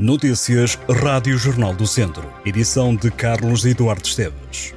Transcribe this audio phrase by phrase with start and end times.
[0.00, 2.32] Notícias Rádio Jornal do Centro.
[2.42, 4.72] Edição de Carlos Eduardo Esteves.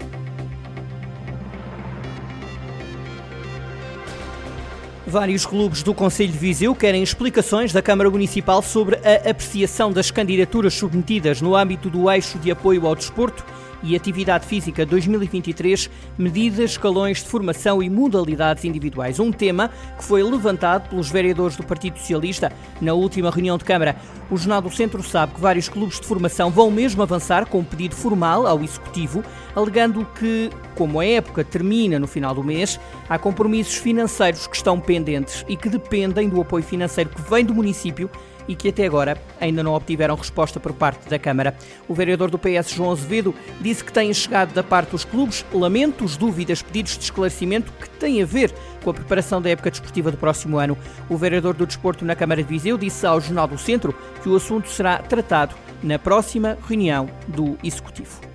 [5.08, 10.12] Vários clubes do Conselho de Viseu querem explicações da Câmara Municipal sobre a apreciação das
[10.12, 13.46] candidaturas submetidas no âmbito do eixo de apoio ao desporto
[13.84, 19.20] e Atividade Física 2023, medidas, escalões de formação e modalidades individuais.
[19.20, 22.52] Um tema que foi levantado pelos vereadores do Partido Socialista
[22.82, 23.96] na última reunião de Câmara.
[24.32, 27.64] O Jornal do Centro sabe que vários clubes de formação vão mesmo avançar com um
[27.64, 29.24] pedido formal ao Executivo,
[29.56, 32.80] alegando que, como a época termina no final do mês,
[33.10, 37.54] há compromissos financeiros que estão pendentes e que dependem do apoio financeiro que vem do
[37.54, 38.10] município
[38.48, 41.56] e que até agora ainda não obtiveram resposta por parte da Câmara.
[41.88, 46.18] O vereador do PS, João Azevedo, disse que têm chegado da parte dos clubes lamentos,
[46.18, 50.18] dúvidas, pedidos de esclarecimento que têm a ver com a preparação da época desportiva do
[50.18, 50.78] próximo ano.
[51.10, 54.36] O vereador do Desporto na Câmara de Viseu disse ao Jornal do Centro que o
[54.36, 58.33] assunto será tratado na próxima reunião do Executivo.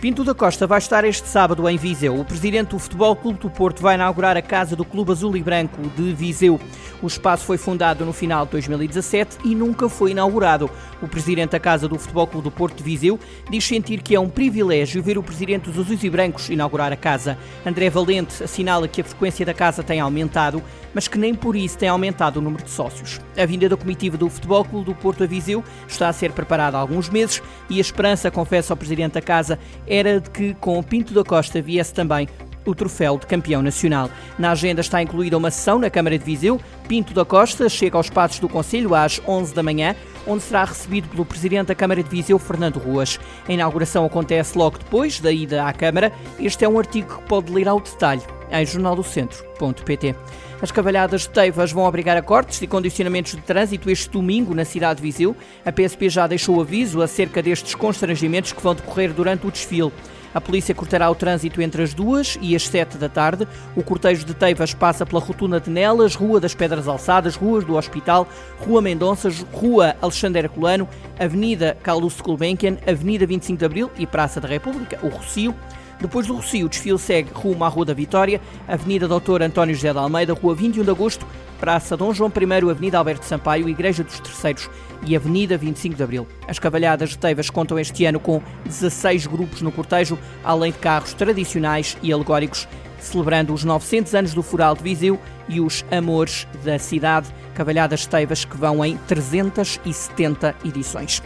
[0.00, 2.20] Pinto da Costa vai estar este sábado em Viseu.
[2.20, 5.42] O presidente do Futebol Clube do Porto vai inaugurar a casa do Clube Azul e
[5.42, 6.60] Branco de Viseu.
[7.02, 10.70] O espaço foi fundado no final de 2017 e nunca foi inaugurado.
[11.02, 13.18] O presidente da Casa do Futebol Clube do Porto de Viseu
[13.50, 16.96] diz sentir que é um privilégio ver o presidente dos Azuis e Brancos inaugurar a
[16.96, 17.36] casa.
[17.66, 20.62] André Valente assinala que a frequência da casa tem aumentado,
[20.94, 23.20] mas que nem por isso tem aumentado o número de sócios.
[23.36, 26.76] A vinda da comitiva do Futebol Clube do Porto a Viseu está a ser preparada
[26.76, 29.58] há alguns meses e a esperança, confessa ao presidente da casa,
[29.88, 32.28] era de que com o Pinto da Costa viesse também
[32.64, 34.10] o troféu de campeão nacional.
[34.38, 36.60] Na agenda está incluída uma sessão na Câmara de Viseu.
[36.86, 41.08] Pinto da Costa chega aos passos do Conselho às 11 da manhã, onde será recebido
[41.08, 43.18] pelo Presidente da Câmara de Viseu, Fernando Ruas.
[43.48, 46.12] A inauguração acontece logo depois da ida à Câmara.
[46.38, 50.14] Este é um artigo que pode ler ao detalhe em jornaldocentro.pt.
[50.60, 54.64] As cavalhadas de Teivas vão obrigar a cortes e condicionamentos de trânsito este domingo na
[54.64, 55.36] cidade de Viseu.
[55.64, 59.92] A PSP já deixou aviso acerca destes constrangimentos que vão decorrer durante o desfile.
[60.34, 63.48] A polícia cortará o trânsito entre as duas e as sete da tarde.
[63.74, 67.76] O cortejo de Teivas passa pela Rotunda de Nelas, Rua das Pedras Alçadas, Ruas do
[67.76, 68.28] Hospital,
[68.58, 74.48] Rua Mendonças, Rua Alexandre Herculano, Avenida Carlos Gulbenkian, Avenida 25 de Abril e Praça da
[74.48, 75.54] República, o Rocio.
[76.00, 79.92] Depois do Rocio, o desfile segue rumo à Rua da Vitória, Avenida Doutor António José
[79.92, 81.26] de Almeida, Rua 21 de Agosto,
[81.58, 84.70] Praça Dom João I, Avenida Alberto Sampaio, Igreja dos Terceiros
[85.04, 86.26] e Avenida 25 de Abril.
[86.46, 91.14] As cavalhadas de Teivas contam este ano com 16 grupos no cortejo, além de carros
[91.14, 92.68] tradicionais e alegóricos,
[93.00, 98.08] celebrando os 900 anos do Fural de Viseu e os Amores da Cidade, cavalhadas de
[98.08, 101.20] Teivas que vão em 370 edições.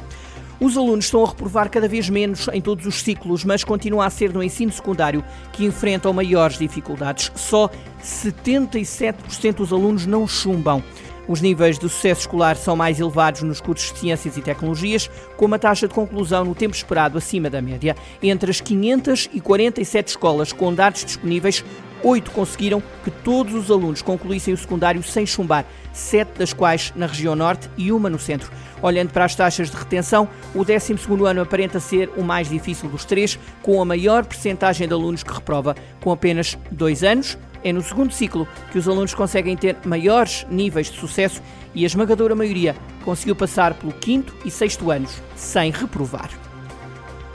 [0.62, 4.10] Os alunos estão a reprovar cada vez menos em todos os ciclos, mas continua a
[4.10, 7.32] ser no ensino secundário que enfrentam maiores dificuldades.
[7.34, 7.68] Só
[8.00, 10.80] 77% dos alunos não chumbam.
[11.26, 15.46] Os níveis de sucesso escolar são mais elevados nos cursos de Ciências e Tecnologias, com
[15.46, 17.96] uma taxa de conclusão no tempo esperado acima da média.
[18.22, 21.64] Entre as 547 escolas com dados disponíveis,
[22.02, 27.06] oito conseguiram que todos os alunos concluíssem o secundário sem chumbar, sete das quais na
[27.06, 28.50] região norte e uma no centro.
[28.80, 33.04] Olhando para as taxas de retenção, o 12º ano aparenta ser o mais difícil dos
[33.04, 37.38] três, com a maior percentagem de alunos que reprova, com apenas dois anos.
[37.64, 41.40] É no segundo ciclo que os alunos conseguem ter maiores níveis de sucesso
[41.72, 42.74] e a esmagadora maioria
[43.04, 46.51] conseguiu passar pelo quinto e sexto anos sem reprovar.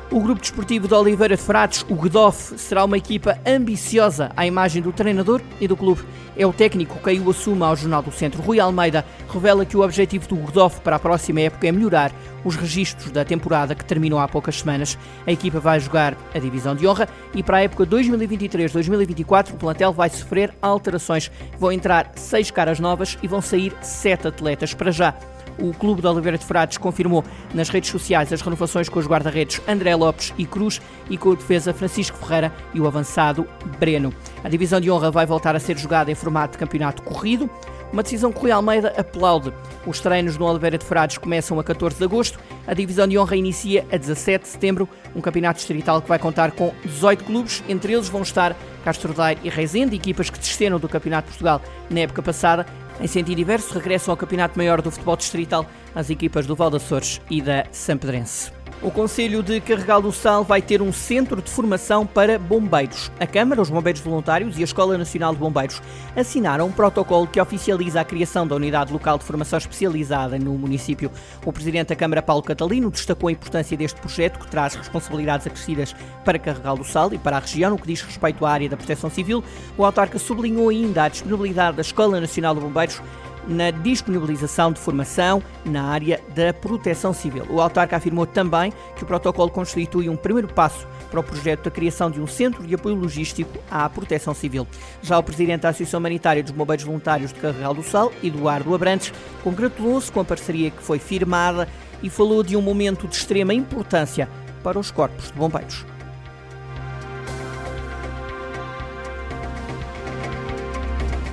[0.09, 4.81] O grupo desportivo de Oliveira de Frades, o Gdoff, será uma equipa ambiciosa à imagem
[4.81, 6.01] do treinador e do clube.
[6.37, 8.41] É o técnico que o assume ao Jornal do Centro.
[8.41, 12.13] Rui Almeida revela que o objetivo do Gdoff para a próxima época é melhorar
[12.45, 14.97] os registros da temporada que terminou há poucas semanas.
[15.25, 19.91] A equipa vai jogar a divisão de honra e para a época 2023-2024 o plantel
[19.91, 21.29] vai sofrer alterações.
[21.59, 25.13] Vão entrar seis caras novas e vão sair sete atletas para já.
[25.59, 27.23] O Clube de Oliveira de Frades confirmou
[27.53, 31.35] nas redes sociais as renovações com os guarda-redes André Lopes e Cruz e com o
[31.35, 33.47] defesa Francisco Ferreira e o avançado
[33.79, 34.13] Breno.
[34.43, 37.49] A divisão de honra vai voltar a ser jogada em formato de campeonato corrido.
[37.91, 39.53] Uma decisão que Rui Almeida aplaude.
[39.85, 42.37] Os treinos no Oliveira de Frades começam a 14 de agosto.
[42.67, 44.89] A divisão de honra inicia a 17 de setembro.
[45.15, 47.63] Um campeonato distrital que vai contar com 18 clubes.
[47.69, 51.61] Entre eles vão estar Castro Daire e Rezende, equipas que desceram do Campeonato de Portugal
[51.89, 52.65] na época passada.
[52.99, 57.21] Em sentido diverso, regressam ao Campeonato Maior do Futebol Distrital as equipas do Val Açores
[57.29, 58.51] e da Sampedrense.
[58.79, 63.11] O Conselho de Carregal do Sal vai ter um centro de formação para bombeiros.
[63.19, 65.81] A Câmara, os Bombeiros Voluntários e a Escola Nacional de Bombeiros
[66.15, 71.11] assinaram um protocolo que oficializa a criação da unidade local de formação especializada no município.
[71.43, 75.95] O Presidente da Câmara, Paulo Catalino, destacou a importância deste projeto que traz responsabilidades acrescidas
[76.23, 78.77] para Carregal do Sal e para a região no que diz respeito à área da
[78.77, 79.43] proteção civil.
[79.75, 83.01] O autarca sublinhou ainda a disponibilidade da Escola Nacional de Bombeiros
[83.47, 87.45] na disponibilização de formação na área da proteção civil.
[87.49, 91.71] O autarca afirmou também que o protocolo constitui um primeiro passo para o projeto da
[91.71, 94.67] criação de um centro de apoio logístico à proteção civil.
[95.01, 99.13] Já o presidente da Associação Humanitária dos Bombeiros Voluntários de Carregal do Sal, Eduardo Abrantes,
[99.43, 101.67] congratulou-se com a parceria que foi firmada
[102.03, 104.29] e falou de um momento de extrema importância
[104.63, 105.96] para os corpos de bombeiros.